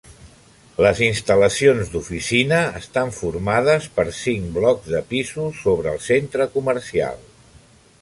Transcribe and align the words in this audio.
Les 0.85 1.01
instal·lacions 1.07 1.91
d'oficina 1.91 2.63
estan 2.81 3.13
formades 3.19 3.87
per 3.99 4.09
cinc 4.23 4.51
blocs 4.59 4.93
de 4.97 5.05
pisos 5.15 5.63
sobre 5.67 5.95
el 5.97 6.05
centre 6.11 6.53
comercial. 6.59 7.27